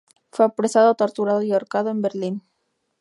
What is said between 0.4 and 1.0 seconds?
apresado,